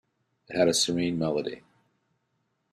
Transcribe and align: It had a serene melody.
It 0.49 0.57
had 0.57 0.67
a 0.67 0.73
serene 0.73 1.19
melody. 1.19 1.61